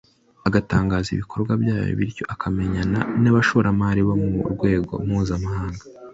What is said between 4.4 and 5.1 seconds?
ku rwego